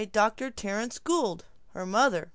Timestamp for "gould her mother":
0.97-2.27